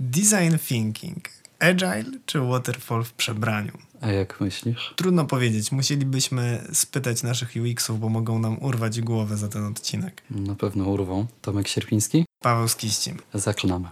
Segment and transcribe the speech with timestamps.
[0.00, 1.28] Design thinking.
[1.58, 3.72] Agile czy waterfall w przebraniu?
[4.00, 4.94] A jak myślisz?
[4.96, 5.72] Trudno powiedzieć.
[5.72, 10.22] Musielibyśmy spytać naszych UX-ów, bo mogą nam urwać głowę za ten odcinek.
[10.30, 11.26] Na pewno urwą.
[11.42, 12.24] Tomek Sierpiński?
[12.42, 13.16] Paweł Skiścim.
[13.34, 13.88] Zaczynamy.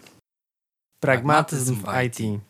[1.01, 2.41] Pragmatyzm w IT.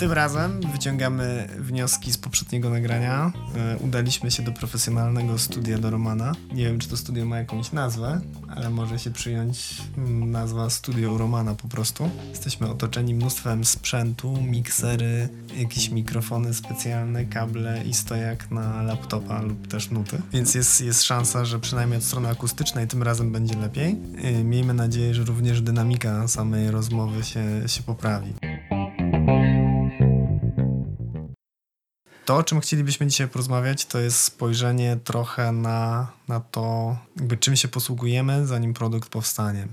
[0.00, 3.32] Tym razem wyciągamy wnioski z poprzedniego nagrania.
[3.56, 6.32] E, udaliśmy się do profesjonalnego studia do Romana.
[6.52, 11.18] Nie wiem, czy to studio ma jakąś nazwę, ale może się przyjąć mm, nazwa Studio
[11.18, 12.10] Romana po prostu.
[12.30, 19.90] Jesteśmy otoczeni mnóstwem sprzętu, miksery, jakieś mikrofony specjalne, kable i stojak na laptopa lub też
[19.90, 20.22] nuty.
[20.32, 23.96] Więc jest, jest szansa, że przynajmniej od strony akustycznej tym razem będzie lepiej.
[24.22, 28.34] E, miejmy nadzieję, że również dynamika samej rozmowy się, się poprawi.
[32.30, 37.56] To, o czym chcielibyśmy dzisiaj porozmawiać, to jest spojrzenie trochę na, na to, jakby czym
[37.56, 39.68] się posługujemy, zanim produkt powstanie.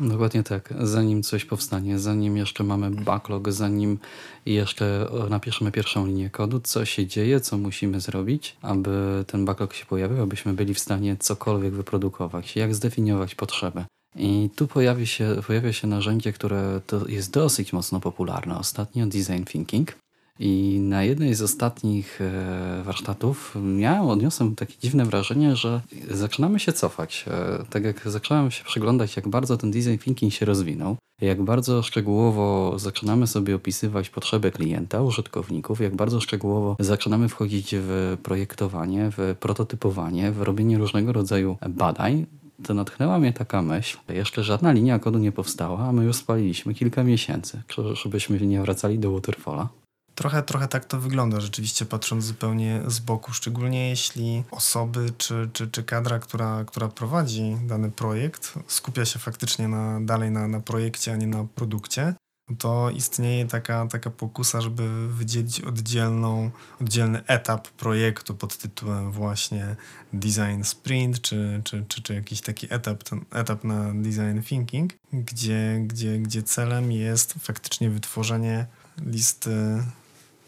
[0.00, 0.74] Dokładnie tak.
[0.80, 3.98] Zanim coś powstanie, zanim jeszcze mamy backlog, zanim
[4.46, 9.86] jeszcze napiszemy pierwszą linię kodu, co się dzieje, co musimy zrobić, aby ten backlog się
[9.86, 13.84] pojawił, abyśmy byli w stanie cokolwiek wyprodukować, jak zdefiniować potrzeby.
[14.16, 20.05] I tu pojawi się, pojawia się narzędzie, które jest dosyć mocno popularne ostatnio, design thinking.
[20.38, 26.72] I na jednej z ostatnich e, warsztatów miałem, odniosłem takie dziwne wrażenie, że zaczynamy się
[26.72, 27.24] cofać.
[27.28, 31.82] E, tak jak zacząłem się przyglądać, jak bardzo ten design thinking się rozwinął, jak bardzo
[31.82, 39.34] szczegółowo zaczynamy sobie opisywać potrzeby klienta, użytkowników, jak bardzo szczegółowo zaczynamy wchodzić w projektowanie, w
[39.40, 42.26] prototypowanie, w robienie różnego rodzaju badań,
[42.62, 43.98] to natchnęła mnie taka myśl.
[44.08, 48.98] Jeszcze żadna linia kodu nie powstała, a my już spaliliśmy kilka miesięcy, żebyśmy nie wracali
[48.98, 49.68] do Waterfalla.
[50.16, 55.68] Trochę, trochę tak to wygląda, rzeczywiście patrząc zupełnie z boku, szczególnie jeśli osoby czy, czy,
[55.68, 61.12] czy kadra, która, która prowadzi dany projekt, skupia się faktycznie na, dalej na, na projekcie,
[61.12, 62.14] a nie na produkcie,
[62.58, 69.76] to istnieje taka, taka pokusa, żeby wydzielić oddzielną, oddzielny etap projektu pod tytułem właśnie
[70.12, 75.80] design sprint, czy, czy, czy, czy jakiś taki etap, ten etap na design thinking, gdzie,
[75.86, 78.66] gdzie, gdzie celem jest faktycznie wytworzenie
[79.06, 79.82] listy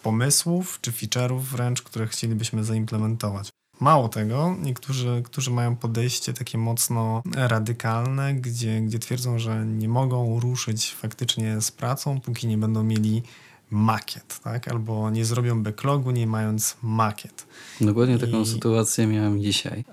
[0.02, 3.50] pomysłów czy feature'ów wręcz, które chcielibyśmy zaimplementować.
[3.80, 10.40] Mało tego, niektórzy, którzy mają podejście takie mocno radykalne, gdzie, gdzie twierdzą, że nie mogą
[10.40, 13.22] ruszyć faktycznie z pracą, póki nie będą mieli
[13.70, 14.68] makiet, tak?
[14.68, 17.46] Albo nie zrobią backlogu, nie mając makiet.
[17.80, 19.84] Dokładnie taką sytuację miałem dzisiaj.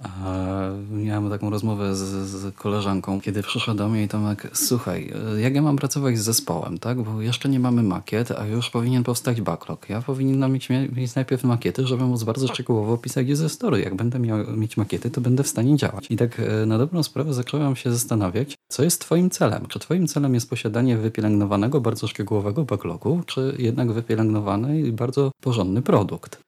[0.92, 2.00] miałem taką rozmowę z,
[2.30, 6.78] z, koleżanką, kiedy przyszła do mnie i Tomek, słuchaj, jak ja mam pracować z zespołem,
[6.78, 7.02] tak?
[7.02, 9.90] Bo jeszcze nie mamy makiet, a już powinien powstać backlog.
[9.90, 13.82] Ja powinienem mieć, mieć najpierw makiety, żeby móc bardzo szczegółowo opisać ze story.
[13.82, 16.08] Jak będę miał mieć makiety, to będę w stanie działać.
[16.10, 19.66] I tak e, na dobrą sprawę zacząłem się zastanawiać, co jest twoim celem?
[19.68, 25.82] Czy twoim celem jest posiadanie wypielęgnowanego, bardzo szczegółowego backlogu, czy jednak wypielęgnowany i bardzo porządny
[25.82, 26.40] produkt?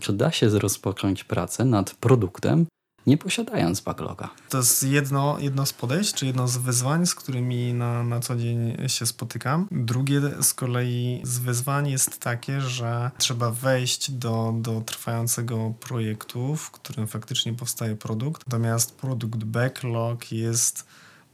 [0.00, 2.66] Czy da się rozpocząć pracę nad produktem,
[3.06, 4.30] nie posiadając backloga?
[4.48, 8.36] To jest jedno, jedno z podejść, czy jedno z wyzwań, z którymi na, na co
[8.36, 9.68] dzień się spotykam.
[9.70, 16.70] Drugie z kolei z wyzwań jest takie, że trzeba wejść do, do trwającego projektu, w
[16.70, 18.46] którym faktycznie powstaje produkt.
[18.46, 20.86] Natomiast produkt backlog jest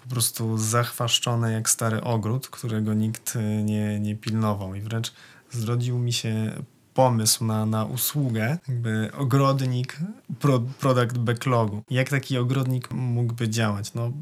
[0.04, 5.12] po prostu zachwaszczony jak stary ogród, którego nikt nie, nie pilnował i wręcz
[5.50, 6.52] zrodził mi się
[6.94, 9.98] pomysł na, na usługę, jakby ogrodnik
[10.40, 11.82] pro, product backlogu.
[11.90, 13.94] Jak taki ogrodnik mógłby działać?
[13.94, 14.12] No,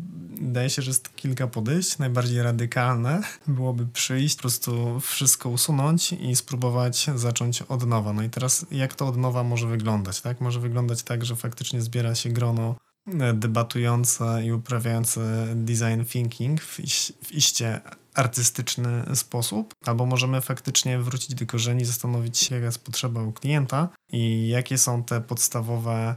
[0.41, 1.99] wydaje się, że jest kilka podejść.
[1.99, 8.13] Najbardziej radykalne byłoby przyjść, po prostu wszystko usunąć i spróbować zacząć od nowa.
[8.13, 10.21] No i teraz jak to od nowa może wyglądać?
[10.21, 10.41] Tak?
[10.41, 12.75] Może wyglądać tak, że faktycznie zbiera się grono
[13.35, 17.81] debatujące i uprawiające design thinking w, iś, w iście
[18.15, 23.89] artystyczny sposób, albo możemy faktycznie wrócić do korzeni, zastanowić się, jaka jest potrzeba u klienta
[24.13, 26.17] i jakie są te podstawowe,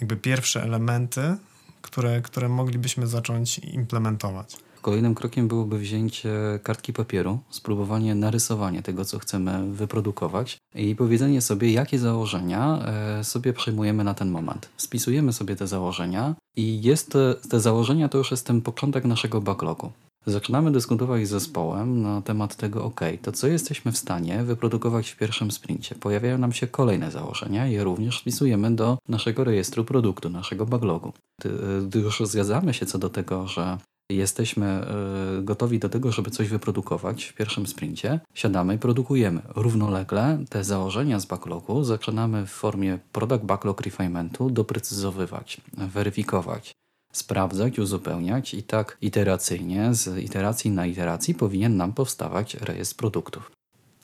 [0.00, 1.36] jakby pierwsze elementy,
[1.82, 4.56] które, które moglibyśmy zacząć implementować.
[4.86, 6.30] Kolejnym krokiem byłoby wzięcie
[6.62, 12.78] kartki papieru, spróbowanie narysowania tego, co chcemy wyprodukować i powiedzenie sobie, jakie założenia
[13.18, 14.68] e, sobie przyjmujemy na ten moment.
[14.76, 19.40] Spisujemy sobie te założenia i jest te, te założenia to już jest ten początek naszego
[19.40, 19.92] backlogu.
[20.26, 25.16] Zaczynamy dyskutować z zespołem na temat tego, ok, to co jesteśmy w stanie wyprodukować w
[25.16, 25.94] pierwszym sprincie.
[25.94, 31.12] Pojawiają nam się kolejne założenia, je również wpisujemy do naszego rejestru produktu, naszego backlogu.
[31.86, 33.78] Gdy już zgadzamy się co do tego, że
[34.10, 34.86] jesteśmy
[35.38, 39.42] y, gotowi do tego, żeby coś wyprodukować w pierwszym sprincie, siadamy i produkujemy.
[39.54, 46.72] Równolegle te założenia z backlogu zaczynamy w formie product backlog refinementu doprecyzowywać, weryfikować,
[47.12, 53.50] sprawdzać, uzupełniać i tak iteracyjnie, z iteracji na iteracji powinien nam powstawać rejestr produktów.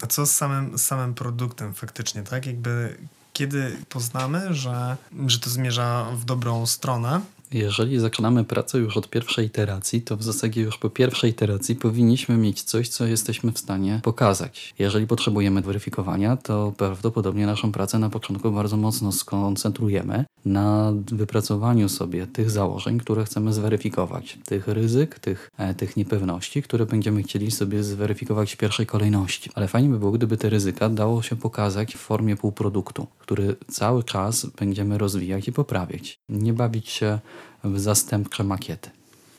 [0.02, 2.46] A co z samym, samym produktem faktycznie, tak?
[2.46, 2.96] Jakby
[3.32, 4.96] kiedy poznamy, że,
[5.26, 7.20] że to zmierza w dobrą stronę,
[7.54, 12.36] jeżeli zaczynamy pracę już od pierwszej iteracji, to w zasadzie już po pierwszej iteracji powinniśmy
[12.36, 14.74] mieć coś, co jesteśmy w stanie pokazać.
[14.78, 22.26] Jeżeli potrzebujemy weryfikowania, to prawdopodobnie naszą pracę na początku bardzo mocno skoncentrujemy na wypracowaniu sobie
[22.26, 27.84] tych założeń, które chcemy zweryfikować, tych ryzyk, tych, e, tych niepewności, które będziemy chcieli sobie
[27.84, 29.50] zweryfikować w pierwszej kolejności.
[29.54, 34.04] Ale fajnie by było, gdyby te ryzyka dało się pokazać w formie półproduktu, który cały
[34.04, 36.18] czas będziemy rozwijać i poprawiać.
[36.28, 37.18] Nie bawić się
[37.64, 38.90] w zastępcze makiety.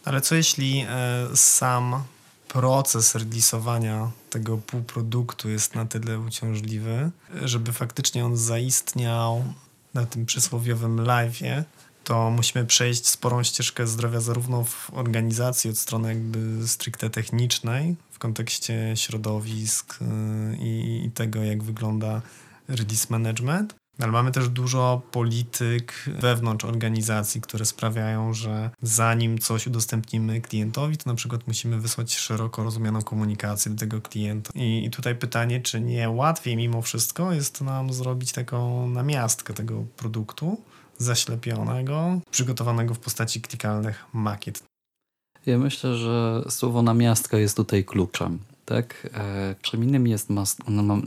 [0.06, 2.04] Ale co jeśli e, sam
[2.48, 7.12] proces releasowania tego półproduktu jest na tyle uciążliwy,
[7.42, 9.44] żeby faktycznie on zaistniał
[9.94, 11.64] na tym przysłowiowym live'ie,
[12.04, 18.20] to musimy przejść sporą ścieżkę zdrowia zarówno w organizacji od strony jakby stricte technicznej w
[18.20, 20.06] kontekście środowisk e,
[20.56, 22.22] i, i tego, jak wygląda
[22.68, 30.42] release management, ale mamy też dużo polityk wewnątrz organizacji, które sprawiają, że zanim coś udostępnimy
[30.42, 34.52] klientowi, to na przykład musimy wysłać szeroko rozumianą komunikację do tego klienta.
[34.56, 40.58] I, tutaj pytanie, czy nie łatwiej mimo wszystko jest nam zrobić taką namiastkę tego produktu
[40.98, 44.64] zaślepionego, przygotowanego w postaci klikalnych makiet.
[45.46, 48.40] Ja myślę, że słowo namiastka jest tutaj kluczem.
[48.66, 49.10] Tak?
[49.14, 50.30] E, czym innym jest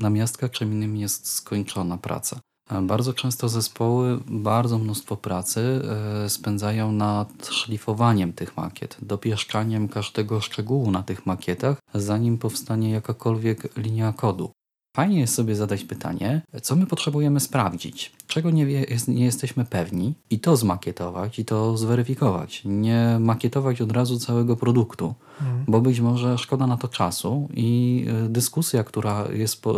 [0.00, 2.41] namiastka, czym innym jest skończona praca.
[2.83, 5.83] Bardzo często zespoły bardzo mnóstwo pracy
[6.25, 13.77] e, spędzają nad szlifowaniem tych makiet, dopieszczaniem każdego szczegółu na tych makietach, zanim powstanie jakakolwiek
[13.77, 14.51] linia kodu.
[14.96, 18.66] Fajnie jest sobie zadać pytanie, co my potrzebujemy sprawdzić, czego nie,
[19.08, 22.62] nie jesteśmy pewni i to zmakietować i to zweryfikować.
[22.64, 25.64] Nie makietować od razu całego produktu, mhm.
[25.69, 29.70] bo być może szkoda na to czasu i e, dyskusja, która jest, e,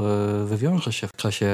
[0.44, 1.48] wywiąże się w czasie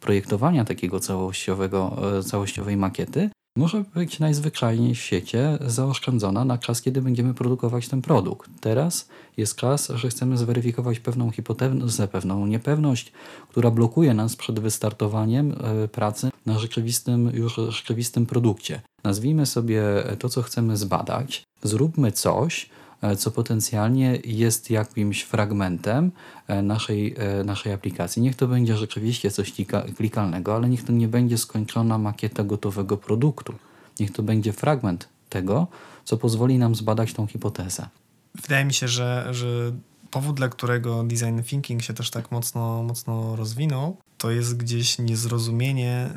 [0.00, 7.02] projektowania takiego całościowego, e, całościowej makiety, może być najzwyczajniej w świecie zaoszczędzona na czas, kiedy
[7.02, 8.50] będziemy produkować ten produkt.
[8.60, 13.12] Teraz jest czas, że chcemy zweryfikować pewną hipotezę, pewną niepewność,
[13.48, 18.80] która blokuje nas przed wystartowaniem e, pracy na rzeczywistym, już rzeczywistym produkcie.
[19.04, 19.82] Nazwijmy sobie
[20.18, 22.70] to, co chcemy zbadać, zróbmy coś,
[23.18, 26.12] co potencjalnie jest jakimś fragmentem
[26.46, 28.22] e, naszej, e, naszej aplikacji.
[28.22, 29.52] Niech to będzie rzeczywiście coś
[29.96, 33.54] klikalnego, ale niech to nie będzie skończona makieta gotowego produktu.
[34.00, 35.66] Niech to będzie fragment tego,
[36.04, 37.88] co pozwoli nam zbadać tą hipotezę.
[38.34, 39.72] Wydaje mi się, że, że
[40.10, 46.10] powód, dla którego design thinking się też tak mocno, mocno rozwinął, to jest gdzieś niezrozumienie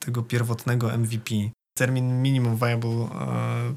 [0.00, 1.34] tego pierwotnego MVP.
[1.76, 3.08] Termin minimum viable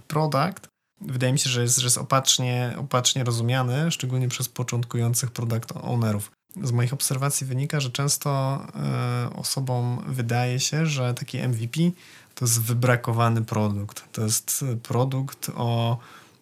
[0.07, 0.67] product
[1.01, 6.31] wydaje mi się, że jest, że jest opacznie, opacznie rozumiany, szczególnie przez początkujących product ownerów.
[6.63, 8.61] Z moich obserwacji wynika, że często
[9.29, 11.79] y, osobom wydaje się, że taki MVP
[12.35, 14.03] to jest wybrakowany produkt.
[14.11, 15.97] To jest produkt o,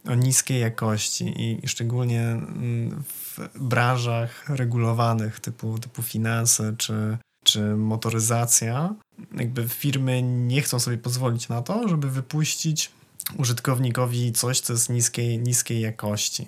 [0.05, 7.75] o niskiej jakości i, i szczególnie mm, w branżach regulowanych typu, typu finanse czy, czy
[7.75, 8.95] motoryzacja,
[9.37, 12.91] jakby firmy nie chcą sobie pozwolić na to, żeby wypuścić
[13.37, 16.47] użytkownikowi coś, co jest niskiej, niskiej jakości.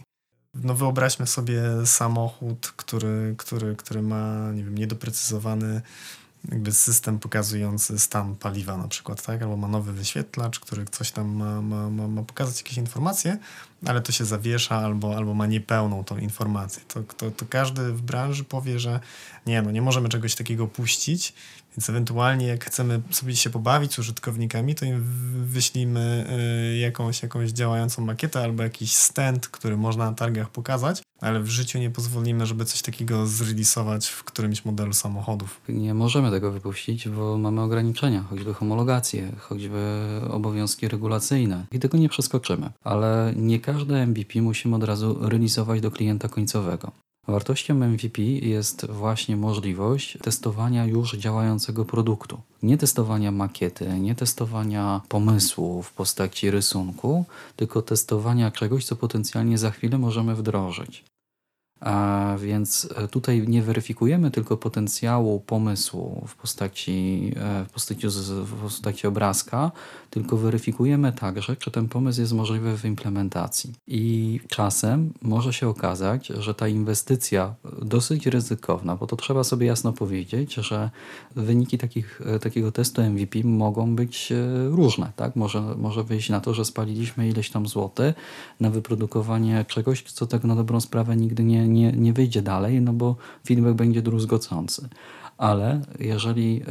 [0.54, 5.82] No wyobraźmy sobie samochód, który, który, który ma nie wiem, niedoprecyzowany
[6.52, 9.42] jakby system pokazujący stan paliwa na przykład, tak?
[9.42, 13.38] Albo ma nowy wyświetlacz, który coś tam ma, ma, ma, ma pokazać jakieś informacje,
[13.86, 16.84] ale to się zawiesza albo, albo ma niepełną tą informację.
[16.88, 19.00] To, to, to każdy w branży powie, że
[19.46, 21.34] nie, no nie możemy czegoś takiego puścić,
[21.78, 25.04] więc ewentualnie jak chcemy sobie się pobawić z użytkownikami, to im
[25.46, 26.28] wyślimy
[26.74, 31.48] y, jakąś, jakąś działającą makietę albo jakiś stand, który można na targach pokazać, ale w
[31.48, 35.62] życiu nie pozwolimy, żeby coś takiego zrelisować w którymś modelu samochodów.
[35.70, 42.10] Nie możemy tego wypuścić, bo mamy ograniczenia, choćby homologacje, choćby obowiązki regulacyjne i tego nie
[42.10, 42.70] przeskoczymy.
[42.84, 46.92] Ale nie każde MVP musimy od razu realizować do klienta końcowego.
[47.28, 52.42] Wartością MVP jest właśnie możliwość testowania już działającego produktu.
[52.64, 59.72] Nie testowania makiety, nie testowania pomysłu w postaci rysunku, tylko testowania czegoś, co potencjalnie za
[59.72, 61.04] chwilę możemy wdrożyć.
[62.38, 68.08] Więc e, tutaj nie weryfikujemy tylko potencjału pomysłu w postaci, e, w postaci,
[68.44, 69.72] w postaci obrazka,
[70.10, 73.74] tylko weryfikujemy także, czy ten pomysł jest możliwy w implementacji.
[73.88, 79.94] I czasem może się okazać, że ta inwestycja dosyć ryzykowna, bo to trzeba sobie jasno
[79.94, 80.90] powiedzieć, że
[81.36, 84.34] wyniki takich, e, takiego testu MVP mogą być
[84.70, 85.12] różne.
[85.16, 85.36] Tak?
[85.36, 88.14] Może, może wyjść na to, że spaliliśmy ileś tam złoty
[88.60, 92.94] na wyprodukowanie czegoś, co tak na dobrą sprawę nigdy nie nie, nie wyjdzie dalej, no
[92.94, 93.16] bo
[93.48, 94.90] feedback będzie druzgocący.
[95.38, 96.62] Ale jeżeli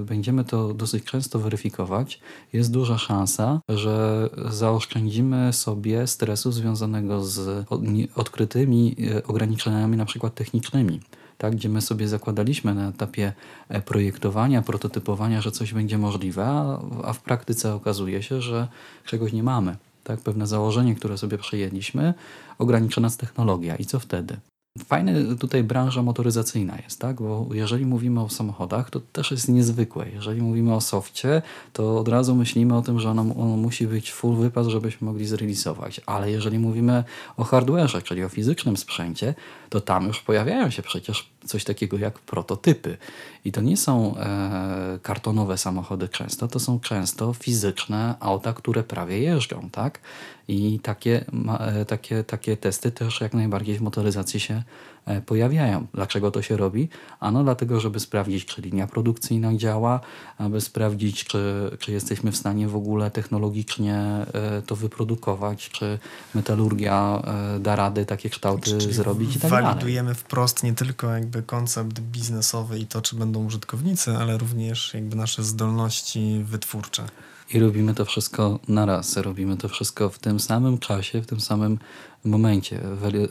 [0.00, 2.20] y, będziemy to dosyć często weryfikować,
[2.52, 7.66] jest duża szansa, że zaoszczędzimy sobie stresu związanego z
[8.14, 11.00] odkrytymi e, ograniczeniami, na przykład technicznymi.
[11.38, 13.32] Tak, gdzie my sobie zakładaliśmy na etapie
[13.68, 18.68] e, projektowania, prototypowania, że coś będzie możliwe, a, a w praktyce okazuje się, że
[19.04, 22.14] czegoś nie mamy tak, pewne założenie, które sobie przyjęliśmy,
[22.58, 23.76] ogranicza nas technologia.
[23.76, 24.36] I co wtedy?
[24.78, 27.22] Fajna tutaj branża motoryzacyjna jest, tak?
[27.22, 30.10] bo jeżeli mówimy o samochodach, to też jest niezwykłe.
[30.10, 34.12] Jeżeli mówimy o softie, to od razu myślimy o tym, że ono, ono musi być
[34.12, 36.00] full wypas, żebyśmy mogli zrealizować.
[36.06, 37.04] Ale jeżeli mówimy
[37.36, 39.34] o hardware'ze, czyli o fizycznym sprzęcie,
[39.68, 42.96] to tam już pojawiają się przecież coś takiego jak prototypy.
[43.44, 49.18] I to nie są e, kartonowe samochody często, to są często fizyczne auta, które prawie
[49.18, 50.00] jeżdżą, tak?
[50.48, 51.24] I takie,
[51.60, 54.62] e, takie, takie testy też jak najbardziej w motoryzacji się
[55.06, 55.86] E, pojawiają.
[55.94, 56.88] Dlaczego to się robi?
[57.20, 60.00] Ano dlatego, żeby sprawdzić, czy linia produkcyjna działa,
[60.38, 65.98] aby sprawdzić, czy, czy jesteśmy w stanie w ogóle technologicznie e, to wyprodukować, czy
[66.34, 67.22] metalurgia
[67.60, 70.14] da rady takie kształty Czyli zrobić i tak Walidujemy dalej.
[70.14, 75.42] wprost nie tylko jakby koncept biznesowy i to, czy będą użytkownicy, ale również jakby nasze
[75.42, 77.06] zdolności wytwórcze.
[77.52, 79.16] I robimy to wszystko na raz.
[79.16, 81.78] Robimy to wszystko w tym samym czasie, w tym samym
[82.24, 82.80] momencie.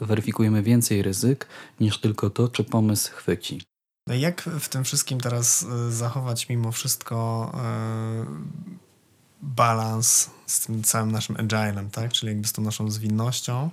[0.01, 1.47] Weryfikujemy więcej ryzyk
[1.79, 3.61] niż tylko to, czy pomysł chwyci.
[4.07, 8.25] No jak w tym wszystkim teraz e, zachować mimo wszystko e,
[9.41, 12.13] balans z tym całym naszym agilem, tak?
[12.13, 13.69] Czyli jakby z tą naszą zwinnością,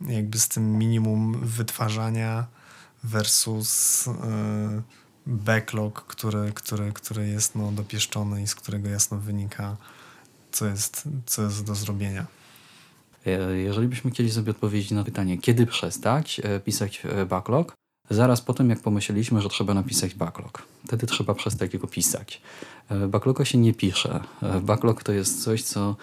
[0.00, 2.46] jakby z tym minimum wytwarzania
[3.04, 4.82] versus e,
[5.30, 9.76] backlog, który, który, który jest no, dopieszczony i z którego jasno wynika,
[10.52, 12.26] co jest, co jest do zrobienia.
[13.26, 17.72] E, jeżeli byśmy chcieli sobie odpowiedzieć na pytanie, kiedy przestać e, pisać e, backlog,
[18.10, 20.62] zaraz po tym, jak pomyśleliśmy, że trzeba napisać backlog.
[20.86, 22.42] Wtedy trzeba przestać go pisać.
[23.08, 24.20] Backloga się nie pisze.
[24.62, 25.96] Backlog to jest coś, co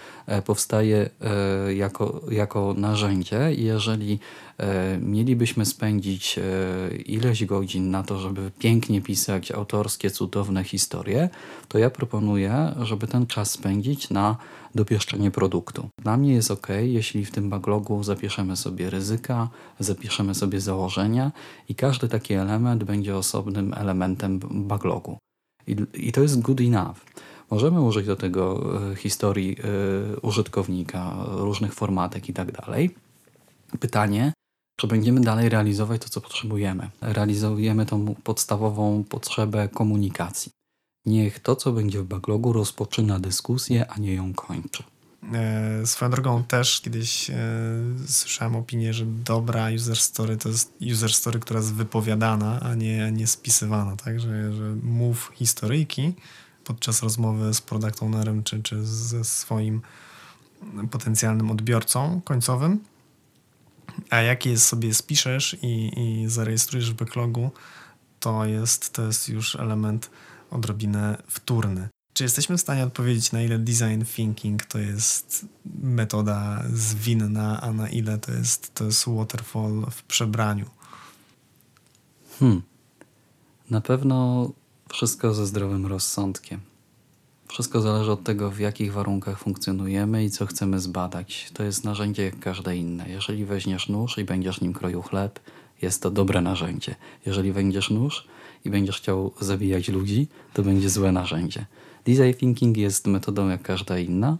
[0.46, 1.10] powstaje
[1.76, 4.20] jako, jako narzędzie i jeżeli
[4.58, 11.30] E, mielibyśmy spędzić e, ileś godzin na to, żeby pięknie pisać autorskie, cudowne historie,
[11.68, 14.38] to ja proponuję, żeby ten czas spędzić na
[14.76, 15.90] dopieszczenie produktu.
[16.02, 19.50] Dla mnie jest ok, jeśli w tym backlogu zapiszemy sobie ryzyka,
[19.80, 21.32] zapiszemy sobie założenia
[21.70, 25.18] i każdy taki element będzie osobnym elementem backlogu.
[25.68, 26.98] I, i to jest good enough.
[27.52, 29.58] Możemy użyć do tego e, historii
[30.22, 32.96] użytkownika, różnych formatek i tak dalej.
[33.80, 34.34] Pytanie,
[34.80, 36.90] czy będziemy dalej realizować to, co potrzebujemy.
[37.02, 40.52] Realizujemy tą podstawową potrzebę komunikacji.
[41.06, 44.84] Niech to, co będzie w backlogu, rozpoczyna dyskusję, a nie ją kończy.
[45.34, 47.36] E, swoją drogą też kiedyś e,
[48.08, 53.12] słyszałem opinię, że dobra user story to jest user story, która jest wypowiadana, a nie,
[53.12, 54.20] nie spisywana, tak?
[54.20, 56.14] Że, że mów historyjki
[56.64, 59.82] podczas rozmowy z product ownerem czy, czy ze swoim
[60.92, 62.80] potencjalnym odbiorcą końcowym,
[64.10, 67.52] a jak je sobie spiszesz i, i zarejestrujesz w backlogu,
[68.20, 70.10] to jest, to jest już element
[70.52, 71.90] odrobinę wtórny.
[72.18, 75.46] Czy jesteśmy w stanie odpowiedzieć, na ile design thinking to jest
[75.82, 80.66] metoda zwinna, a na ile to jest, to jest waterfall w przebraniu?
[82.40, 82.62] Hmm.
[83.70, 84.50] Na pewno
[84.90, 86.60] wszystko ze zdrowym rozsądkiem.
[87.48, 91.50] Wszystko zależy od tego, w jakich warunkach funkcjonujemy i co chcemy zbadać.
[91.54, 93.10] To jest narzędzie jak każde inne.
[93.10, 95.40] Jeżeli weźmiesz nóż i będziesz nim kroił chleb,
[95.82, 96.96] jest to dobre narzędzie.
[97.26, 98.28] Jeżeli weźmiesz nóż
[98.66, 101.66] i będziesz chciał zabijać ludzi, to będzie złe narzędzie.
[102.06, 104.38] Design thinking jest metodą jak każda inna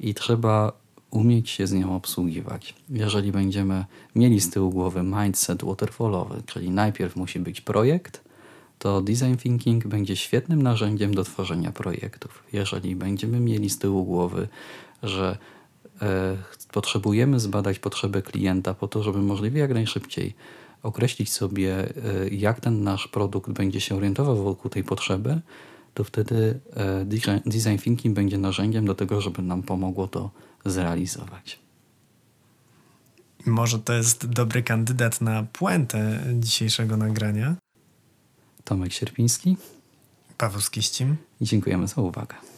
[0.00, 0.72] i trzeba
[1.10, 2.74] umieć się z nią obsługiwać.
[2.90, 8.24] Jeżeli będziemy mieli z tyłu głowy mindset waterfallowy, czyli najpierw musi być projekt,
[8.78, 12.42] to design thinking będzie świetnym narzędziem do tworzenia projektów.
[12.52, 14.48] Jeżeli będziemy mieli z tyłu głowy,
[15.02, 15.38] że
[16.02, 16.36] e,
[16.72, 20.34] potrzebujemy zbadać potrzeby klienta po to, żeby możliwie jak najszybciej
[20.86, 25.40] określić sobie, e, jak ten nasz produkt będzie się orientował wokół tej potrzeby,
[25.94, 27.04] to wtedy e,
[27.46, 30.30] design thinking będzie narzędziem do tego, żeby nam pomogło to
[30.64, 31.58] zrealizować.
[33.46, 37.56] Może to jest dobry kandydat na puentę dzisiejszego nagrania.
[38.64, 39.56] Tomek Sierpiński.
[40.38, 41.16] Paweł Skiścim.
[41.40, 42.55] I dziękujemy za uwagę.